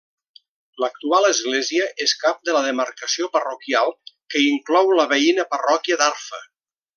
[0.83, 3.93] L'actual església és cap de la demarcació parroquial
[4.35, 6.43] que inclou la veïna parròquia d'Arfa.